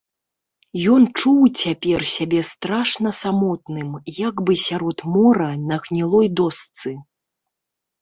Ён 0.93 1.03
чуў 1.19 1.37
цяпер 1.61 1.99
сябе 2.13 2.41
страшна 2.51 3.09
самотным, 3.21 3.89
як 4.27 4.35
бы 4.49 4.53
сярод 4.67 4.97
мора 5.15 5.49
на 5.71 5.75
гнілой 5.89 6.27
дошцы. 6.43 7.01